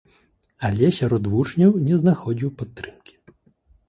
Але 0.69 0.87
сярод 0.99 1.23
вучняў 1.33 1.75
не 1.89 1.99
знаходзіў 2.05 2.49
падтрымкі. 2.63 3.15